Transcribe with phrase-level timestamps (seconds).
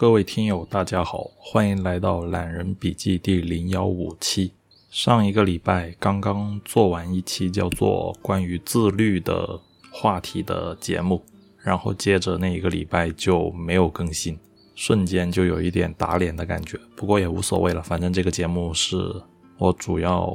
[0.00, 4.50] 各位听友，大家好，欢迎来到懒人笔记第零幺五期。
[4.88, 9.60] 上一个礼拜刚刚做完一期叫做关于自律的
[9.92, 11.22] 话题的节目，
[11.58, 14.38] 然后接着那一个礼拜就没有更新，
[14.74, 16.80] 瞬间就有一点打脸的感觉。
[16.96, 18.96] 不过也无所谓了，反正这个节目是
[19.58, 20.34] 我主要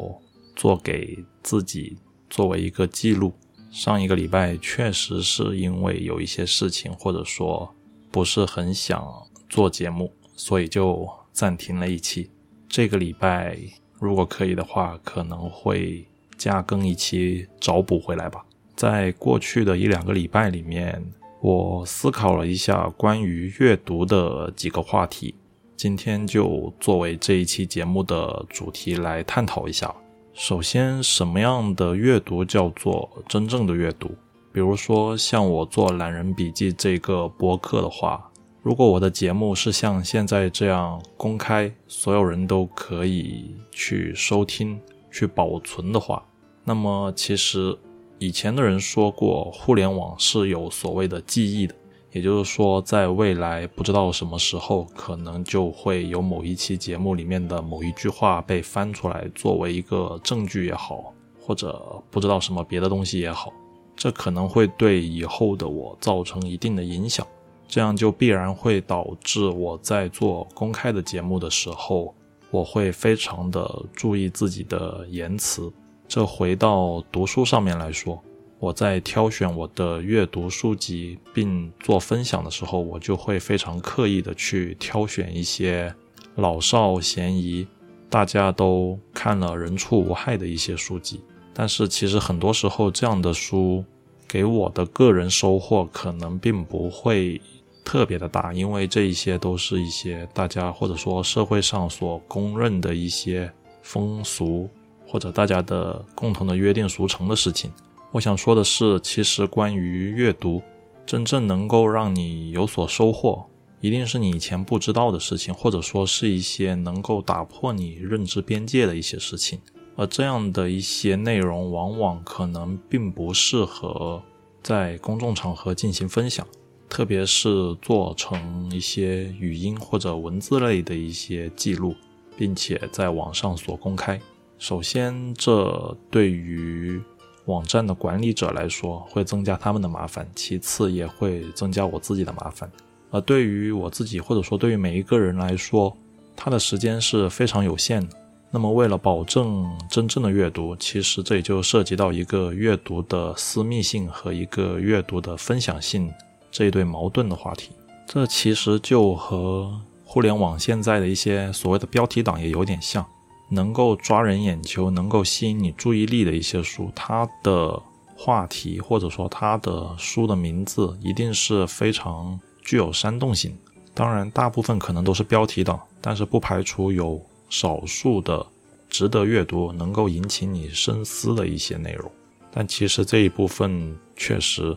[0.55, 1.97] 做给自己
[2.29, 3.34] 作为一个记录。
[3.71, 7.73] 上一个礼拜确实是因为有一些事情，或者说。
[8.11, 9.03] 不是很想
[9.49, 12.30] 做节目，所以就暂停了一期。
[12.67, 13.58] 这个礼拜
[13.99, 16.05] 如果可以的话，可能会
[16.38, 18.45] 加更一期找补回来吧。
[18.76, 21.02] 在过去的一两个礼拜里面，
[21.41, 25.35] 我思考了一下关于阅读的几个话题，
[25.77, 29.93] 今天就作为这一期节目的主题来探讨一下。
[30.34, 34.13] 首先，什么样的阅读叫做真正的阅读？
[34.52, 38.30] 比如说，像我做懒人笔记这个博客的话，
[38.66, 46.26] 如果我的节目是像现在这样公开，所有人都可以去收听、去保存的话，
[46.63, 47.77] 那么其实
[48.18, 51.76] 以前的人说过，互联网是有所谓的记忆的，
[52.12, 63.54] 也就是说，在未来不知道什么时候，可能就会有某一期节目里面的某一句话被翻出来，作为一个证据也好，或者不知道什么别的东西也好。
[63.96, 67.25] 这可能会对以后的我造成一定的影响，
[67.68, 72.13] 这样就必然会导致我在做公开的节目的时候，
[72.52, 75.72] 我会非常的注意自己的言辞。
[76.08, 78.22] 这回到读书上面来说，
[78.59, 85.94] 我在挑选我的阅读书籍并做分享的时候，我就会非常刻意的去挑选一些
[86.36, 87.68] 老少咸宜、
[88.09, 91.22] 大家都看了人畜无害的一些书籍。
[91.54, 93.84] 但是其实很多时候，这样的书
[94.28, 97.42] 给我的个人收获可能并不会
[97.85, 103.50] 特别的大，因为这一些都是一些大家或者说社会上所公认的一些
[103.84, 104.68] 风俗，
[105.07, 107.72] 或者大家的共同的约定俗成的事情。
[108.12, 110.62] 我想说的是，其实关于阅读，
[111.06, 113.45] 真正能够让你有所收获，
[113.81, 119.59] 一定是你以前不知道的事情，或者说是一些能够打破你认知边界的一些事情。
[119.97, 124.22] 而这样的一些内容，往往可能并不适合
[124.63, 126.45] 在公众场合进行分享，
[126.90, 131.96] 特别是做成一些语音或者文字类的一些记录，
[132.38, 134.19] 并且在网上所公开。
[134.57, 137.01] 首先，这对于
[137.45, 142.72] 网站的管理者来说会增加他们的麻烦；其次，也会增加我自己的麻烦。
[143.12, 145.95] 而对于我自己，或者说对于每一个人来说，
[146.35, 148.18] 他的时间是非常有限的。
[148.51, 156.09] 那么，为了保证真正的阅读，其实这也就涉及到一个阅读的私密性和一个阅读的分享性
[156.56, 157.72] 这一对矛盾的话题。
[158.08, 163.06] 这其实就和互联网现在的一些所谓的标题党也有点像，
[163.50, 167.78] 能够抓人眼球、能够吸引你注意力的一些书，它的
[168.16, 173.54] 话题或者说它的书的名字一定是非常具有煽动性。
[173.94, 177.22] 当然，大部分可能都是标题党，但是不排除有。
[177.48, 178.44] 少数的
[178.90, 182.12] 值得阅读、能够引起你深思的一些内容，
[182.52, 184.76] 但其实这一部分确实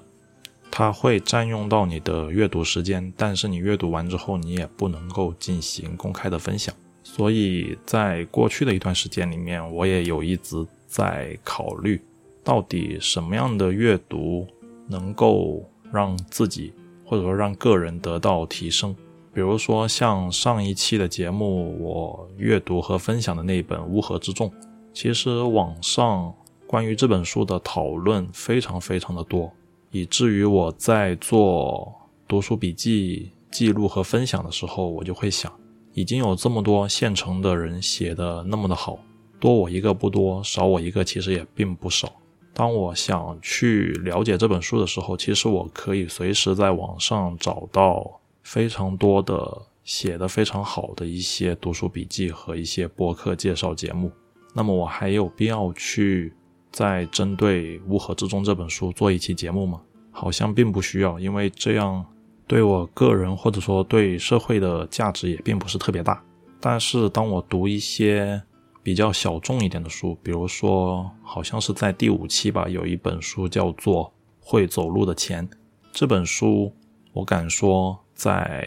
[0.70, 3.12] 它会占用到你的阅读时间。
[3.16, 6.74] 但是你阅读完之后，你也不能够进行公开的分享。
[7.02, 12.00] 所以在过去的一段时间里面，我也有一直在考虑，
[12.44, 14.46] 到底什么样的阅读
[14.86, 16.72] 能够让自己
[17.04, 18.94] 或者说让个人得到提升。
[19.32, 24.50] 比如说，像上一期的节目，我阅读和分享的那一本《乌合之众》，
[24.92, 26.34] 其实网上
[26.66, 29.52] 关于这本书的讨论非常非常的多，
[29.91, 31.94] 以至于我在做
[32.27, 35.53] 读书笔记记录和分享的时候，我就会想，
[35.95, 38.98] 已经有这么多现成的人写的那么的好，
[39.39, 42.12] 多我一个不多，少我一个其实也并不少。
[42.53, 48.21] 当我想去了解这本书的时候，其实我可以随时在网上找到。
[48.45, 54.10] 非常多的写的非常好的一些读书笔记和一些播客介绍节目，
[54.54, 56.33] 那么我还有必要去
[56.72, 59.83] 再针对《乌合之众》这本书做一期节目吗？
[60.18, 62.04] 好像并不需要，因为这样
[62.47, 66.22] 对我个人或者说对社会的价值也并不是特别大。
[66.60, 68.42] 但是当我读一些
[68.82, 74.06] 比较小众一点的书，比如说好像是在第五期吧，有一本书叫做
[74.41, 75.48] 《会走路的钱》，
[75.92, 76.72] 这本书
[77.12, 77.98] 我敢说。
[78.18, 78.66] 在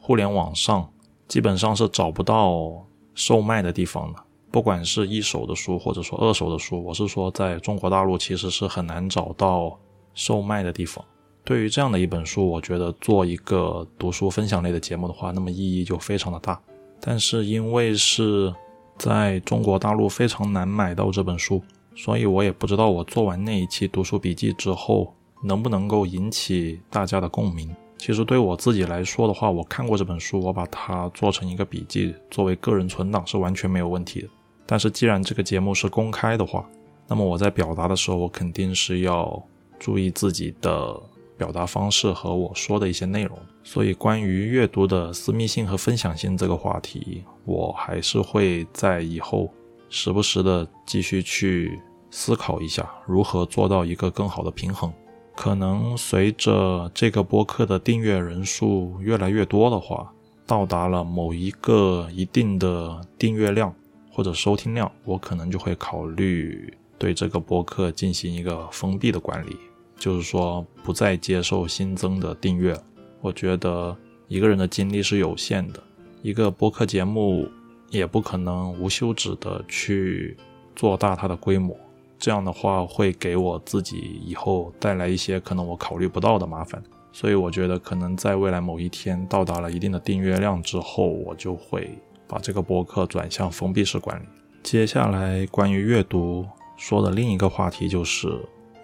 [0.00, 0.90] 互联网上，
[1.28, 2.82] 基本上是找不到
[3.14, 4.18] 售卖的地方的。
[4.50, 9.78] 不管是一手的书，或者说二手的书，我是说，在中国大陆其实是很难找到
[10.16, 11.04] 售卖的地方。
[11.44, 16.60] 对于这样的一本书，我觉得做一个读书分享类的节目的话，那么意义就非常的大。
[17.00, 18.52] 但是因为是
[18.98, 21.62] 在中国大陆非常难买到这本书，
[21.94, 25.14] 所以我也不知道我做完那一期读书笔记之后，
[25.44, 27.72] 能不能够引起大家的共鸣。
[27.96, 34.28] 其实对我自己来说的话，我看过这本书，我把它做成一个笔记，作为个人存档是完全没有问题的。
[34.66, 36.68] 但是既然这个节目是公开的话，
[37.06, 39.40] 那么我在表达的时候，我肯定是要
[39.78, 41.00] 注意自己的
[41.36, 43.38] 表达方式和我说的一些内容。
[43.62, 49.52] 所以关于阅读的私密性和分享性这个话题，我还是会在以后
[49.88, 51.80] 时不时的继续去
[52.10, 54.92] 思考一下，如何做到一个更好的平衡。
[55.34, 60.10] 可能随着这个播客的订阅人数越来越多的话，
[60.46, 63.74] 到达了某一个一定的订阅量
[64.10, 69.56] 或者收听量，我可能就会考虑对这个博客进行一个封闭的管理，
[69.98, 72.76] 就是说不再接受新增的订阅。
[73.20, 73.96] 我觉得
[74.28, 75.82] 一个人的精力是有限的，
[76.22, 77.48] 一个播客节目
[77.90, 80.36] 也不可能无休止的去
[80.74, 81.76] 做大它的规模。
[82.18, 86.82] 这样的话会给我自己以后带来一些可能我考虑不到的麻烦，
[87.12, 91.90] 所以我觉得可能在未来某一天到达了一定的订阅量之后，我就会
[92.26, 94.24] 把这个博客转向封闭式管理。
[94.62, 96.46] 接下来关于阅读
[96.76, 98.28] 说的另一个话题就是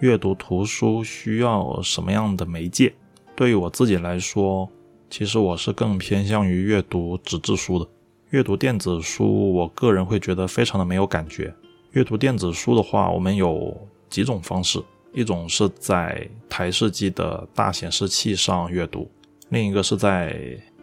[0.01, 2.93] 阅读图书需要什么样的媒介？
[3.37, 4.69] 对于我自己来说，
[5.09, 7.89] 其实我是更偏向于阅读纸质书的，
[8.31, 11.55] 阅读电子书，我个人会觉得非常的没有感觉。
[11.93, 13.77] 阅读电子书的话，我们有
[14.09, 19.11] 几种方式，一种是在台式机的大显示器上阅读，
[19.51, 20.35] 另一个是在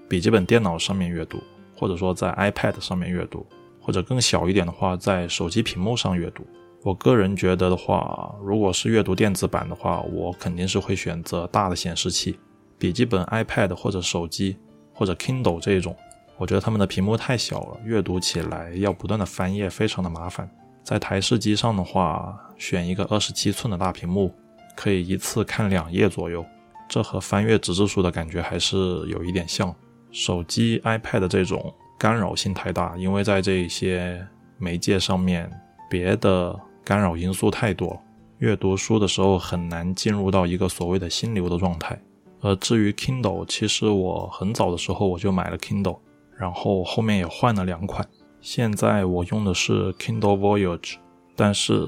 [0.07, 1.39] 笔记本电脑上面阅读，
[1.75, 3.45] 或者说在 iPad 上面阅读，
[3.81, 6.43] 或者更小一点的话，在手机屏幕上阅读。
[6.81, 12.39] 我个人觉得的话，如果是阅读电子版的话，我肯定是会选择大的显示器，
[12.77, 14.57] 笔记本 iPad 或者手机
[14.93, 15.95] 或者 Kindle 这种，
[16.37, 20.49] 我觉得它们的屏幕太小了，阅读起来要不断的翻页，非常的麻烦。
[20.81, 24.33] 在台式机上的话，选一个二十七寸的大屏幕，
[24.75, 26.45] 可以一次看两页左右。
[26.87, 28.77] 这和翻阅纸质书的感觉还是
[29.07, 29.75] 有一点像。
[30.11, 34.25] 手机、iPad 这种干扰性太大，因为在这些
[34.57, 35.47] 媒介上面，
[35.87, 38.01] 别的干扰因素太多，
[38.39, 41.99] 阅读书的时候很难进入到一个所谓的心流的状态。
[42.41, 45.99] 而至于 Kindle，其实我很早的时候我就买了 Kindle，
[46.37, 48.07] 然后后面也换了两款。
[48.41, 50.95] 现在我用的是 Kindle Voyage，
[51.35, 51.85] 但是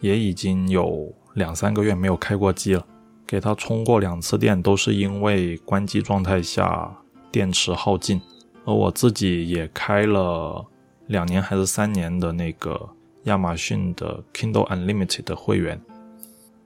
[0.00, 2.84] 也已经有两三个月没有开过机了。
[3.26, 6.94] 给它充过两次电，都是因为关机状态下
[7.32, 8.20] 电池耗尽。
[8.66, 10.62] 而我自己也开了
[11.06, 12.88] 两年还是三年的那个
[13.24, 15.80] 亚马逊的 Kindle Unlimited 的会员，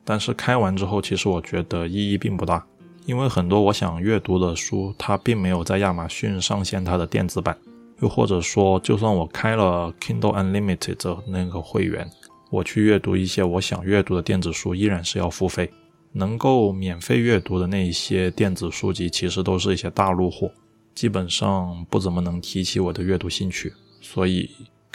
[0.04, 2.64] 但是开完之后，其实我觉得意义并不大，
[3.06, 7.56] 因为很多我想阅读的书，它并没有在亚马逊上线它的电子版。
[8.00, 12.08] 又或者说，就算我开了 Kindle Unlimited 的那个会员，
[12.48, 15.68] 我去阅读一些我想阅读的电子书，依然是要付费。
[16.12, 20.50] 能够免费阅读的那一些电子书籍，其实都是一些大陆货，
[20.94, 23.72] 基本上不怎么能提起我的阅读兴趣。
[24.00, 24.48] 所以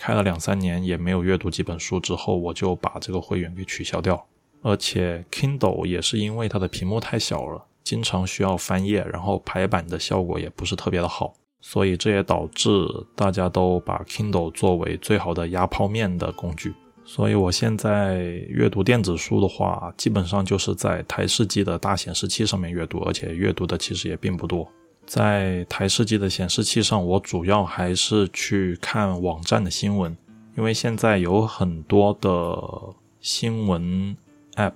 [0.03, 4.21] 开了两三年也没有阅读几本书之后，我就把这个会员给取消掉。
[4.61, 11.33] 而且 Kindle 也是因为它的屏幕太小了，经常需要翻页，然后排版的效果也不是特别的好。
[11.61, 12.69] 所以这也导致
[13.15, 16.73] 大家都把 Kindle 作为最好的压泡面的工具。
[17.05, 18.17] 所以我现在
[18.49, 24.69] 阅读电子书的话，基本上就是在台式机的大显示器上面阅读，而且阅读的其实也并不多。
[25.05, 30.15] 在台式机的显示器上，我主要还是去看网站的新闻，
[30.57, 32.57] 因为现在有很多的
[33.19, 34.15] 新闻
[34.55, 34.73] App，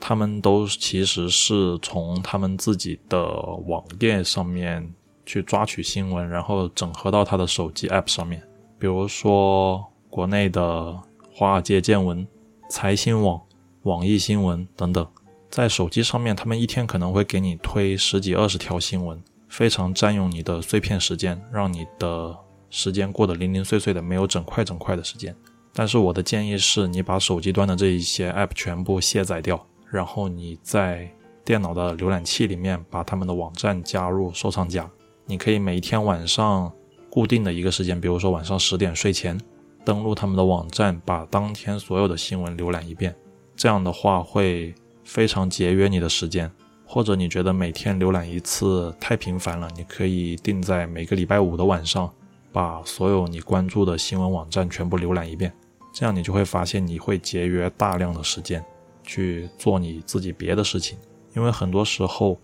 [0.00, 3.24] 他们都其实是从他们自己的
[3.66, 4.94] 网页上面。
[5.26, 8.42] 去抓取新闻，然后整合到他的手机 App 上面，
[8.78, 11.00] 比如说国内的
[11.32, 12.28] 华尔街见闻、
[12.68, 13.40] 财新网、
[13.84, 15.06] 网易新闻等等，
[15.48, 19.18] 在手机上面，他们一天可能会给你推十几二十条新闻，
[19.54, 22.36] 非常占用你的碎片时间，让你的
[22.70, 25.32] 时间过得零零碎碎的，没有整块整块的时间。
[25.72, 31.08] 但是我的建议是，你把手机端的这一些 App 全部卸载掉，然后你在
[31.44, 34.90] 电脑的浏览器里面把他们的网站加入收藏夹。
[35.24, 36.72] 你可以每天晚上
[37.08, 39.40] 固定的一个时间，比如说晚上十点睡前，
[39.84, 43.14] 登录他们的网站，把当天所有的新闻浏览一遍。
[43.54, 46.50] 这样的话会非常节约你的时间。
[46.86, 52.10] 或者你觉得每天浏览一次太频繁了，你可以定在每个礼拜五的晚上，
[52.52, 55.52] 把所有你关注的新闻网站全部浏览一遍。
[55.92, 58.64] 这样你就会发现你会节约大量的时间
[59.02, 60.98] 去做你自己别的事情。
[61.34, 62.38] 因为很多时候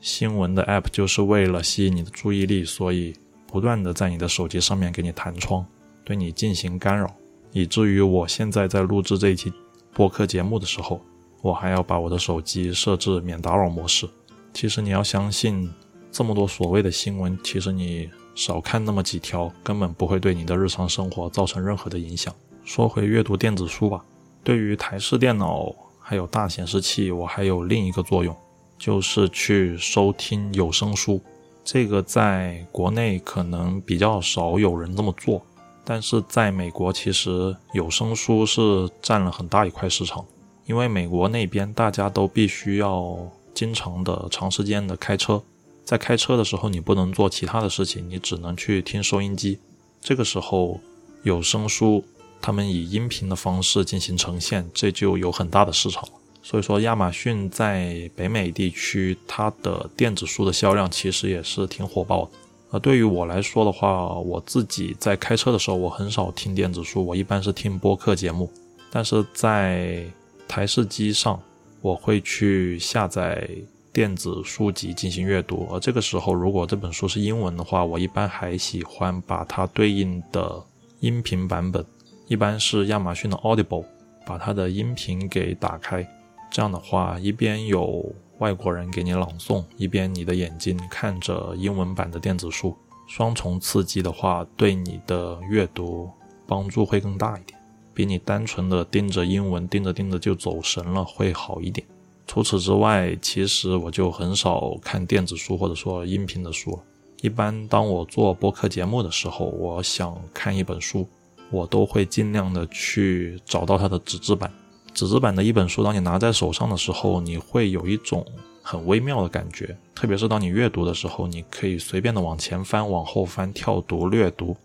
[0.00, 3.14] 新闻的 App 就是为了吸引你的注意力，所以
[3.46, 5.66] 不断的在你的手机上面给你弹窗，
[6.04, 7.12] 对你进行干扰，
[7.52, 9.52] 以至于我现在在录制这一期
[9.92, 11.00] 播客节目的时候，
[11.46, 14.08] 我还要把我的手机设置免打扰模式。
[14.52, 15.72] 其实你要相信，
[16.10, 22.34] 这么多所谓的新闻，其实你少看那么几条，根本不会对你的日常生活造成任何的影响。
[22.64, 24.04] 说回阅读电子书吧，
[24.42, 28.34] 对于台式电脑还有大显示器，我还有另一个作用，
[28.76, 31.20] 就是去收听有声书。
[31.62, 35.40] 这个在国内可能比较少有人这么做，
[35.84, 40.24] 但是在美国，其实有声书是占了很大一块市场，
[40.66, 43.16] 因为美国那边大家都必须要
[43.54, 45.42] 经常的、长时间的开车，
[45.84, 49.58] 在开车的时候，你不能做其他的事情，你只能去听收音机。
[50.00, 50.80] 这个时候，
[51.22, 52.04] 有声书。
[52.38, 56.06] 他们以音频的方式进行呈现，这就有很大的市场。
[56.42, 62.30] 所以说，亚马逊在北美地区，它的电子书的销量其实也是挺火爆的。
[62.72, 68.48] 呃，对于我来说的话，我自己在开车的时候，我很少听电子书，我一般是听播客节目。
[68.92, 70.04] 但是在
[70.48, 71.40] 台式机上，
[71.80, 73.48] 我会去下载
[73.92, 75.66] 电子书籍进行阅读。
[75.70, 80.62] 而这个时候，如果这本书是英文的话，我一般还喜欢把它对应的
[81.00, 81.84] 音频版本。
[82.28, 83.84] 一般是亚马逊的 Audible，
[84.26, 86.06] 把它的音频给打开，
[86.50, 88.04] 这样的话，一边有
[88.38, 92.76] 外国人给你朗诵，一边你的眼睛看着英文版的电子书，
[93.06, 96.10] 双重刺激的话，对你的阅读
[96.46, 97.55] 帮助会更大一点，
[97.96, 101.84] 比你单纯的盯着英文盯着盯着就走神了会好一点。
[102.26, 106.78] 除此之外，其实我就很少看电子书或者说音频的书。
[107.22, 111.08] 一般当我做播客节目的时候，我想看一本书。
[111.52, 114.52] 我都会尽量的去找到它的纸质版。
[114.92, 118.26] 纸质版的一本书，当你拿在手上的时候，你会有一种
[118.62, 119.76] 很微妙的感觉。
[119.94, 124.56] 特别是当你阅读的时候，你可以随便的往前翻、往后翻、跳读、略读，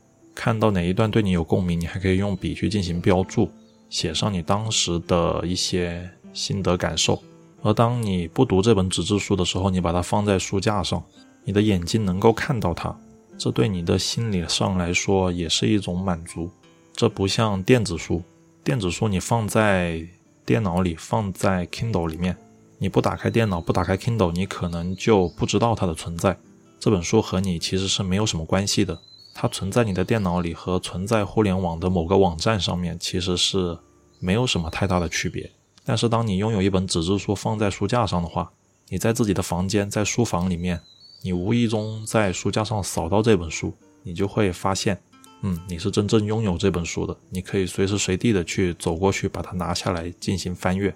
[0.44, 3.48] 看到哪一段对你有共鸣，你还可以用笔去进行标注，
[3.92, 7.22] 写上你当时的一些心得感受。
[7.62, 11.04] 而当你不读这本纸质书的时候，你把它放在书架上，
[11.44, 13.00] 你的眼睛能够看到它，
[13.38, 16.50] 这对你的心理上来说也是一种满足。
[16.96, 18.24] 这不像电子书，
[18.64, 20.04] 电子书你放在
[20.44, 22.36] 电脑里，放在 Kindle 里面，
[22.80, 26.36] 你不打开电脑，不打开 Kindle，你可能就不知道它的存在。
[26.80, 29.00] 这本书和你其实是没有什么关系的，
[29.34, 33.78] 它存在你的电脑里和存在互联网的某个网站上面其实是
[34.20, 35.52] 没有什么太大的区别。
[35.84, 38.52] 但是当你拥有一本纸质书放在书架上的话，
[38.90, 40.80] 你在自己的房间，在书房里面，
[41.24, 43.74] 你无意中在书架上扫到这本书，
[44.04, 45.02] 你就会发现。
[45.44, 50.96] 嗯，你是真正拥有这本书的，你可以随时随地的去走过去，把它拿下来进行翻阅，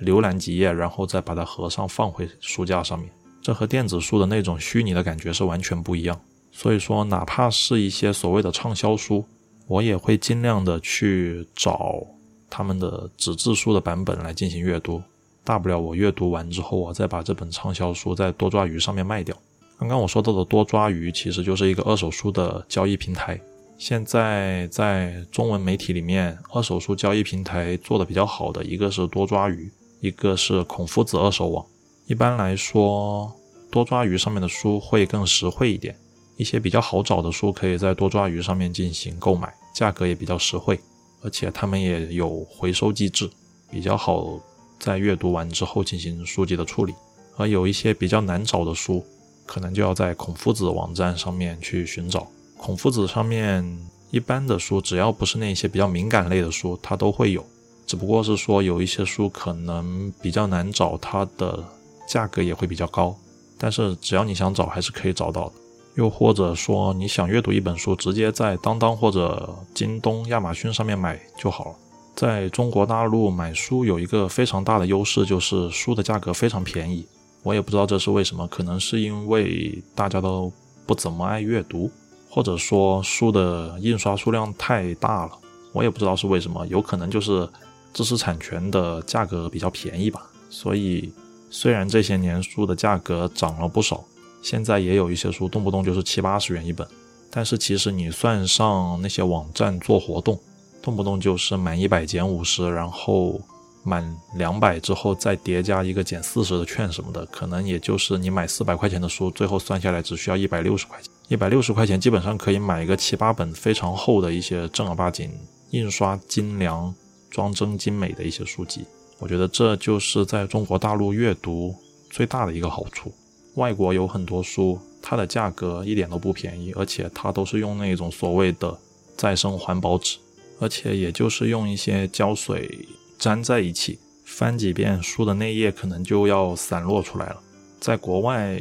[0.00, 3.08] 浏览几页，然后再把它合上放回书架上面。
[3.40, 6.20] 这和电子书的那种虚拟的感觉是完全不一样。
[6.56, 9.24] 所以说，哪怕是一些所谓的畅销书，
[9.66, 12.06] 我也会尽量的去找
[12.48, 15.02] 他们的纸质书的版本来进行阅读。
[15.42, 19.36] 大不了我阅读完之后，我再把这本畅销书在多抓鱼上面卖掉。
[19.80, 23.38] 刚刚我说到的多抓鱼其实就是一个二手书的交易平台。
[23.76, 29.68] 现在在中文媒体里面，二手书交易平台做的比较好的一个是多抓鱼，
[30.00, 31.66] 一个是孔夫子二手网。
[32.06, 33.30] 一般来说，
[33.72, 35.94] 多抓鱼上面的书会更实惠一点，
[36.36, 40.78] 一些比较好找的书可以在多抓鱼上面进行购买，价格也比较实惠，
[41.22, 43.30] 而且他们也有回收机制，
[43.70, 44.40] 比较好
[44.78, 46.94] 在阅读完之后进行书籍的处理。
[47.36, 49.04] 而有一些比较难找的书，
[49.46, 52.26] 可能就要在孔夫子网站上面去寻找。
[52.56, 53.64] 孔夫子上面
[54.10, 57.44] 一般的书，只要不是那些比较敏感类的书，它都会有。
[57.86, 61.62] 只不过是说有一些书可能比较难找，它的
[62.08, 63.16] 价格也会比较高。
[63.58, 65.52] 但是只要你想找，还是可以找到的。
[65.94, 71.74] 又或者说你想阅读一本书，直接在当当或者京东、亚马逊上面买就好了。
[72.14, 77.06] 在中国大陆买书有一个非常大的优势，就是书的价格非常便宜。
[77.42, 80.52] 我也不知道这是为什么，可能是因为大家都
[80.86, 81.90] 不怎么爱阅读。
[82.28, 85.32] 或者说书的印刷数量太大了，
[85.72, 87.48] 我也不知道是为什么，有可能就是
[87.92, 90.26] 知识产权的价格比较便宜吧。
[90.50, 91.12] 所以
[91.48, 94.04] 虽然这些年书的价格涨了不少，
[94.44, 96.86] 现在也有一些书动不动就是七八十元一本，
[97.30, 100.38] 但是其实你算上那些网站做活动，
[100.82, 103.40] 动不动就是满一百减五十，然后
[103.82, 111.10] 满两百之后再叠加一个减四十的券什么的，可能也就是你买四百块钱的书，最后算下来只需要一百六十块钱。
[111.28, 115.32] 一百六十块钱，基本上可以买一个七八本非常厚的一些正儿八经、
[115.70, 116.94] 印刷精良、
[117.30, 118.84] 装帧精美的一些书籍。
[119.18, 121.74] 我觉得这就是在中国大陆阅读
[122.10, 123.10] 最大的一个好处。
[123.54, 128.78] 外国有很多书，它的价格一点都不便宜，而且它都是用那种所谓的
[129.16, 130.18] 再生环保纸，
[130.58, 137.40] 而且也就是用一些胶水粘在一起，翻几遍书的内页可能就要散落出来了。
[137.80, 138.60] 在国外，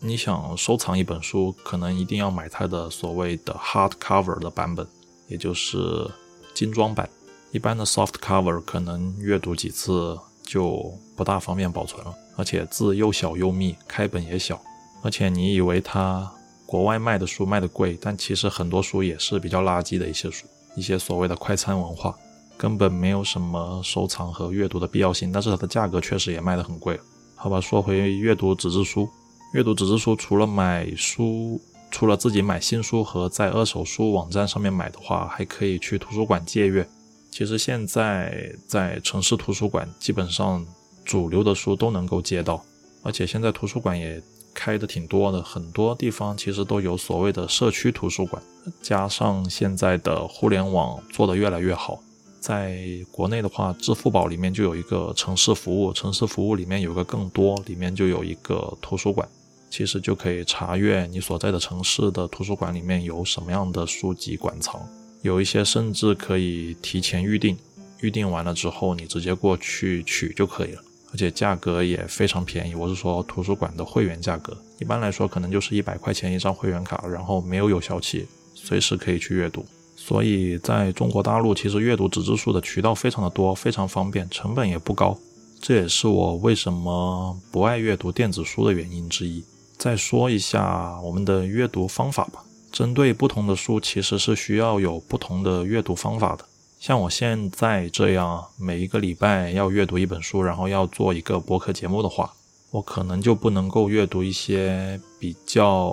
[0.00, 4.86] 你想收藏一本书，可能一定要买它的所谓的 hard cover 的版本，
[5.26, 6.08] 也就是
[6.54, 7.08] 精装版。
[7.50, 10.16] 一般的 soft cover 可能阅读几次
[10.48, 12.14] 就不大方便保存了。
[12.36, 14.58] 而且字又小又密，开本也小，
[15.02, 16.28] 而且你以为它
[16.64, 22.16] 国外卖的书卖的贵，但其实很多书也是比较垃圾的一些书，一些所谓的快餐文化，
[22.56, 25.30] 根本没有什么收藏和阅读的必要性。
[25.30, 26.98] 但是它的价格确实也卖得很贵。
[27.34, 29.08] 好吧，说回阅读纸质书，
[29.54, 36.88] 阅读纸质书除了买书，除了自己买新书和在二手书网站上面买的话，还可以去图书馆借阅。
[37.30, 40.66] 其实现在在城市图书馆基本上。
[41.04, 42.62] 主流的书都能够借到，
[43.02, 48.42] 而且现在图书馆也开的挺多的，很多地方其实都有所谓的社区图书馆。
[48.82, 51.98] 加上现在的互联网做得越来越好，
[52.40, 52.78] 在
[53.10, 59.26] 国内的话，支付宝里面就有一个城市服务，城市服务里面有个更多，里面就有一个图书馆，
[59.70, 64.86] 其实就可以查阅你所在的城市的图书馆里面有什么样的书籍馆藏，
[65.22, 67.56] 有一些甚至可以提前预定，
[68.00, 70.82] 预定完了之后你直接过去取就可以了。
[71.10, 79.64] 而且价格也非常便宜，我是说图书馆的会员价格，一般来说可能就是一百块钱一张会员卡，然后没有有效期，随时可以去阅读。
[79.96, 85.18] 所以在中国大陆，其实阅读纸质书的渠道非常的多，非常方便，成本也不高。
[85.60, 89.42] 这也是我为什么不爱阅读电子书的原因之一。
[89.76, 96.44] 再说一下我们的阅读方法吧，针对不同的书，其实是需要有不同的阅读方法的。
[96.78, 102.32] 像我现在这样，每一个礼拜要阅读一本书，然后要做一个博客节目的话，
[102.70, 105.92] 我可能就不能够阅读一些比较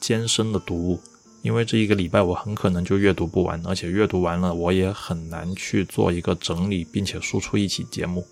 [0.00, 1.00] 艰深的读物，
[1.42, 8.26] 因为这一个礼拜我很可能就阅读不完，而且阅读完了我也很难去做一个整理，并且输出一期节目。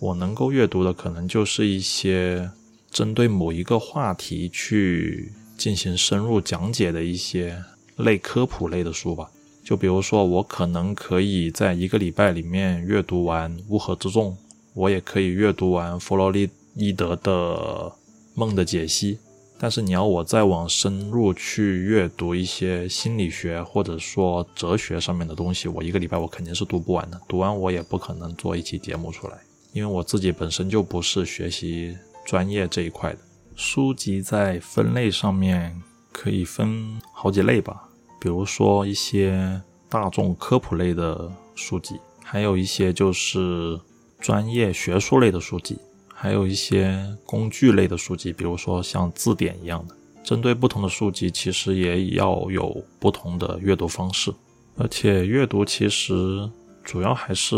[0.00, 2.50] 我能够阅读的可能就是一些
[2.90, 7.62] 针对某一个话题去进行深入讲解的一些
[7.96, 9.28] 类科普类的书吧。
[9.62, 14.32] 就比如说，我可能可以在一个礼拜里面阅读完《乌合之众》，
[14.72, 16.32] 我也可以阅读完弗洛
[16.74, 17.32] 伊德的
[18.34, 19.16] 《梦的解析》。
[19.60, 27.20] 但是你要我再往深入去阅读一些心理学或者说哲学上面的东西，我一个礼拜我肯定是读不完的。
[27.26, 29.36] 读完我也不可能做一期节目出来，
[29.72, 33.18] 因为我自己本身就不是学习专业这一块的。
[33.58, 37.88] 书籍在分类上面可以分好几类吧。
[38.20, 43.76] 比如说一些大众科普类的书籍，还有一些就是
[44.20, 45.76] 专业学术类的书籍，
[46.14, 49.94] 还有一些工具类的书籍，比如说像字典一样的。
[50.22, 54.32] 针对不同的书籍，其实也要有不同的阅读方式。
[54.76, 56.48] 而且阅读其实
[56.84, 57.56] 主要还是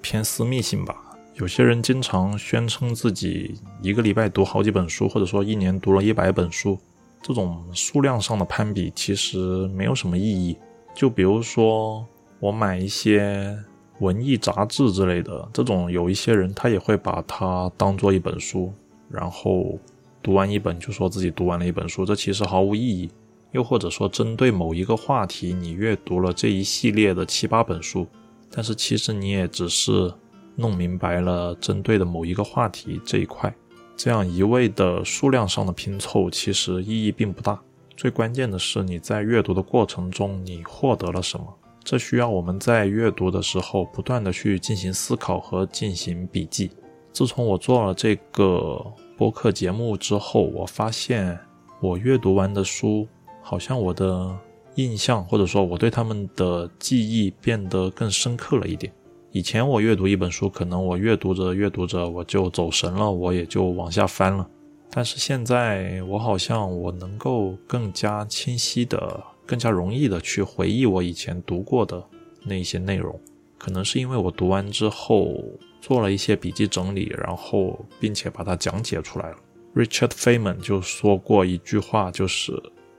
[0.00, 0.96] 偏私密性吧。
[1.34, 6.78] 有些人经常宣称自己一个礼拜读好几本书，或者说一年读了一百本书。
[7.22, 10.56] 这种数量上的攀比其实没有什么意义。
[10.94, 12.04] 就比如说，
[12.38, 13.56] 我买一些
[14.00, 18.70] 文艺杂志之类的，这种有一些人他也会把它当做一本书，
[19.08, 19.78] 然后
[20.22, 23.10] 读完一本就说自己读完了一本书，这其实毫无意义。
[23.52, 28.06] 又或者说，针对某一个话题，你阅读了这一系列的七八本书，
[28.50, 30.12] 但是其实你也只是
[30.56, 33.54] 弄明白了针对的某一个话题这一块。
[33.96, 37.60] 这样一味的数量上的拼凑，其实意义并不大。
[37.96, 41.46] 最关键的是你在阅读的过程中，你获得了什么？
[41.84, 46.70] 这需要我们在阅读的时候不断的去进行思考和进行笔记。
[47.12, 48.84] 自从我做了这个
[49.16, 51.38] 播客节目之后，我发现
[51.80, 53.06] 我阅读完的书，
[53.42, 54.34] 好像我的
[54.76, 58.92] 印象或者说我对他们的记忆变得更深刻了一点。
[59.34, 64.46] 以前我阅读一本书，可能我阅读着阅读着我就走神了，我也就往下翻了。
[64.90, 72.04] 但是现在我好像我能够更加清晰的、更加容易的去回忆我以前读过的
[72.44, 73.18] 那些内容。
[73.56, 75.42] 可能是因为我读完之后
[75.80, 79.36] 做了一些笔记整理，然后并且把它讲解出来了。
[79.74, 82.52] Richard Feynman 就说过一句话，就是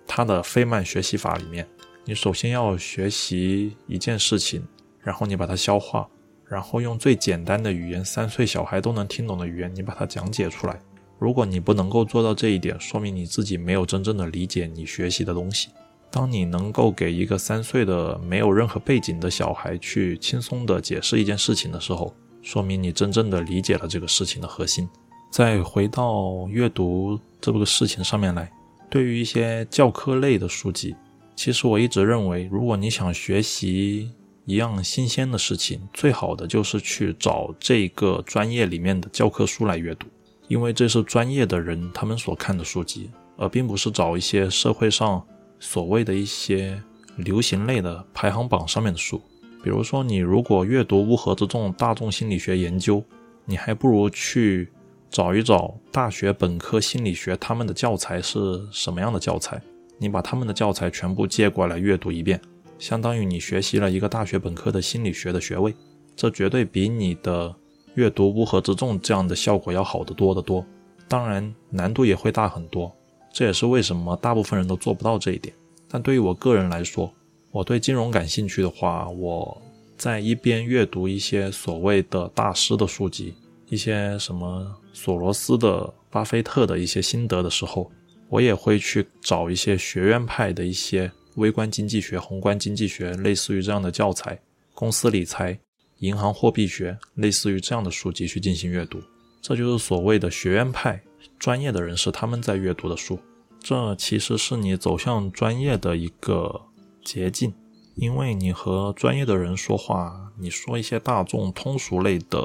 [0.08, 1.68] 他的费曼学习法里面，
[2.06, 4.66] 你首先要学习一件事情，
[5.00, 6.10] 然后你把它消化。
[6.54, 10.80] 然后用最简单的语言，三岁小孩都能听懂的语言，你把它讲解出来。
[11.18, 15.70] 如果你不能够做到这一点，说明你自己没有真正的理解你学习的东西。
[16.12, 22.14] 当你能够给一个三岁的没有任何背景的小孩去轻松的解释一件事情的时候，
[22.44, 24.88] 说明你真正的理解了这个事情的核心。
[25.32, 28.52] 再回到阅读这个事情上面来，
[28.92, 30.96] 对于一些教科类的书籍，
[31.36, 34.12] 其实我一直认为，如果你想学习
[34.46, 40.08] 一样新鲜的事情，最好的就是去找这个专业里面的教科书来阅读，
[40.48, 45.26] 因为这是专业的人他们所看的书籍，而并不是找一些社会上
[45.60, 46.82] 所谓的一些
[47.18, 49.22] 流行类的排行榜上面的书。
[49.64, 53.04] 比如说，你如果阅读乌合之众大众心理学研究，
[53.46, 54.70] 你还不如去。
[55.10, 59.62] 找一找大学本科心理学他们的教材是什么样的教材，
[60.00, 62.42] 你把他们的教材全部借过来阅读一遍，
[62.84, 65.74] 相当于你学习了一个大学本科的心理学的学位，
[66.18, 67.56] 这绝对比你的
[67.96, 70.66] 阅读乌合之众这样的效果要好得多得多。
[71.08, 72.94] 当然难度也会大很多，
[73.32, 75.56] 这也是为什么大部分人都做不到这一点。
[75.88, 77.10] 但对于我个人来说，
[77.52, 79.62] 我对金融感兴趣的话，我
[79.96, 83.34] 在一边阅读一些所谓的大师的书籍。
[83.70, 87.90] 一些什么索罗斯的、巴菲特的一些心得的时候，
[88.28, 94.36] 我也会去找一些学院派的一些微观经济学、宏观经济学，类似于这样的教材；
[94.74, 95.60] 公司理财、
[96.00, 99.00] 银行货币学，类似于这样的书籍去进行阅读。
[99.42, 101.02] 这就是所谓的学院派
[101.38, 103.20] 专业的人士他们在阅读的书。
[103.60, 106.62] 这其实是你走向专业的一个
[107.04, 107.54] 捷径，
[107.96, 112.40] 因为你和专业的人说话，你说一些大众通俗类的。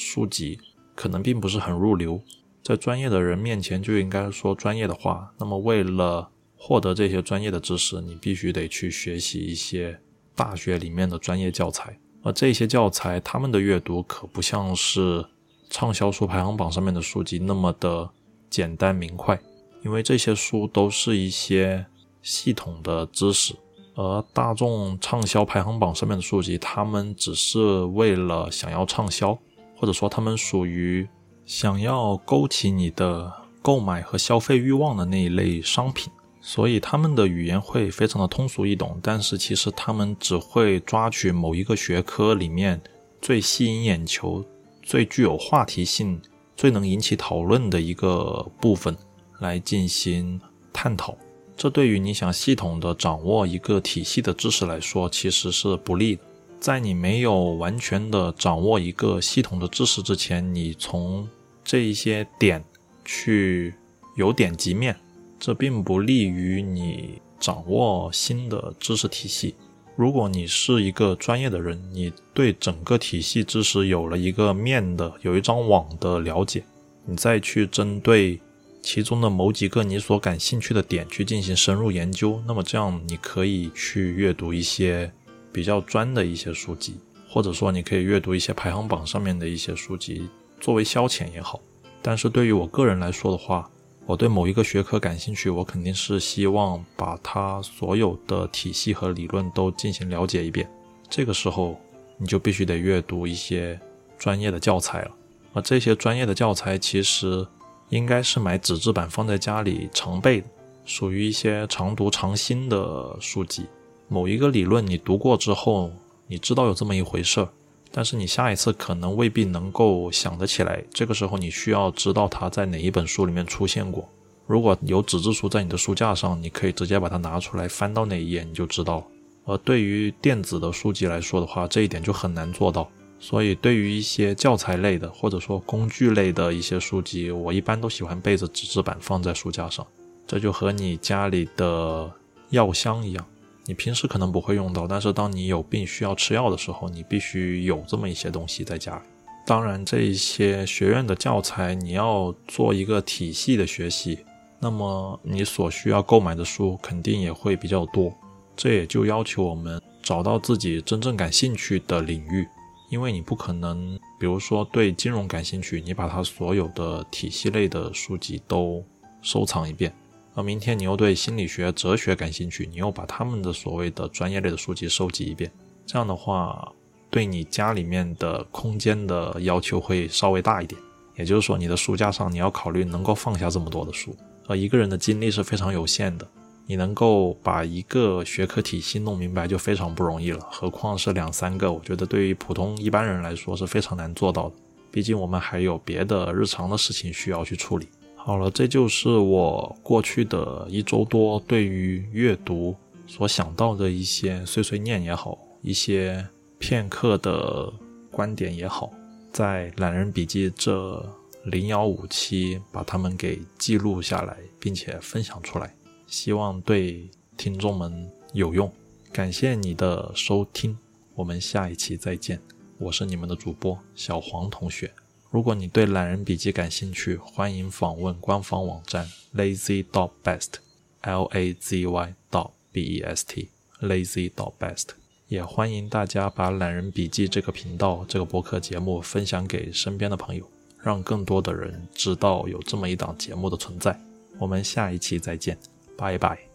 [0.00, 0.60] 书籍
[0.94, 2.22] 可能并不是很入流，
[2.62, 5.34] 在专业的人面前就应该说专业的话。
[5.40, 9.98] 那么，为了获得这些专业的知识，你必须得去学习一些
[10.34, 11.98] 大学里面的专业教材。
[12.22, 15.24] 而这些教材，他们的阅读可不像是
[15.70, 18.10] 畅销书排行榜上面的书籍那么的
[18.50, 19.40] 简单明快，
[19.84, 21.86] 因为这些书都是一些
[22.20, 23.54] 系统的知识。
[23.94, 29.38] 而大众畅销排行榜上面的书籍，他们只是为了想要畅销。
[29.80, 31.08] 或者说，他们属于
[31.46, 38.98] 想要勾起你的购买和消费欲望的那一类商品，所以他们的语言会非常的通俗易懂。
[39.02, 42.80] 但是，其实他们只会抓取某一个学科里面
[43.20, 44.44] 最吸引眼球、
[44.82, 46.20] 最具有话题性、
[46.56, 48.96] 最能引起讨论的一个部分
[49.40, 50.40] 来进行
[50.72, 51.16] 探讨。
[51.56, 56.22] 这对于你想系统的掌握一个体系的知识来说，其实是不利的。
[56.60, 61.28] 在你没有完全的掌握一个系统的知识之前，你从
[61.64, 62.64] 这一些点
[63.04, 63.74] 去
[64.16, 64.96] 由点及面，
[65.38, 69.54] 这并不利于你掌握新的知识体系。
[69.96, 76.62] 如果你是一个专业的人，你对整个体系知识有了一个面的、有一张网的了解，
[77.04, 78.40] 你再去针对
[78.82, 85.10] 其中的某几个你所感兴趣的点去进行深入研究，那么这样你可以去阅读一些。
[85.50, 86.94] 比较专的一些书籍，
[87.28, 90.28] 或者说你可以阅读一些排行榜上面的一些书籍，
[90.60, 91.58] 作为消遣也好。
[92.02, 93.68] 但是对于我个人来说的话，
[94.08, 100.66] 我对某一个学科感兴趣，我肯定是希望把它所有的体系和理论都进行了解一遍。
[101.10, 101.78] 这个时候，
[102.16, 103.78] 你就必须得阅读一些
[104.18, 105.10] 专业的教材了。
[105.52, 107.46] 而这些专业的教材，其实
[107.90, 110.42] 应该是买纸质版放在家里常备，
[110.86, 113.66] 属于一些常读常新的书籍。
[114.08, 115.92] 某一个理论你读过之后，
[116.26, 117.48] 你知道有这么一回事儿，
[117.90, 120.82] 但是你下一次可能未必能够想得起来。
[120.92, 124.08] 这个时候你需要知道它在哪一本书里面出现过。
[124.46, 129.04] 如果有纸质书在你的书架上，你可以直接把它拿出来，翻到哪一页你就知道了。
[129.44, 132.88] 而对于电子的书籍来说的话，这一点就很难做到。
[133.20, 139.86] 所以对于一些教材类的或者说工具类的一些书籍，我一般都喜欢背着纸质版放在书架上。
[140.26, 142.10] 这就和你家里的
[142.50, 143.26] 药箱一样。
[143.68, 149.02] 你平时可能不会用到，但是当你有病需要吃药的时候，你必须有这么一些东西在家里。
[149.44, 154.20] 当然，这一些学院的教材，你要做一个体系的学习，
[154.58, 158.10] 那么你所需要购买的书肯定也会比较多。
[158.56, 162.48] 这也就要求我们找到自己真正感兴趣的领域，
[162.90, 168.82] 因为你不可能，比如说对金融感兴趣，你把它所有的体系类的书籍都
[169.20, 169.94] 收藏一遍。
[170.38, 175.50] 那明天你又对心理学、哲学感兴趣，你又把他们的所谓的专业类的书籍收集一遍，
[175.84, 176.72] 这样的话，
[177.10, 180.80] 对你家里面的空间的要求会稍微大一点。
[181.16, 184.16] 也就是说，你的书架上你要考虑能够放下这么多的书。
[184.46, 186.28] 而一个人的精力是非常有限的，
[186.66, 191.72] 你能够把一个学科体系弄明白就非常不容易了，何况是两三个？
[191.72, 194.54] 我觉得对于普通一般人来说是非常难做到的。
[194.92, 197.88] 毕竟我们还有别的日常的事情需要去处理。
[198.28, 207.72] 好了，这就是我过去的一周多对于阅读所想到的一些碎碎念也好，一些片刻的
[208.10, 208.92] 观点也好，
[209.32, 211.02] 在懒人笔记这
[211.44, 215.74] 零幺五期把它们给记录下来，并且分享出来，
[216.06, 218.70] 希望对听众们有用。
[219.10, 220.76] 感谢你的收听，
[221.14, 222.38] 我们下一期再见。
[222.76, 224.92] 我是你们的主播小黄同学。
[225.30, 234.86] 如果你对懒人笔记感兴趣，欢迎访问官方网站 lazy dot best，l a z y dot b e s t，lazy dot best。
[235.28, 240.48] 也欢迎大家把懒人笔记这个频道、这个播客节目分享给身边的朋友，
[240.82, 244.00] 让更多的人知道有这么一档节目的存在。
[244.38, 245.58] 我们下一期再见，
[245.98, 246.47] 拜拜。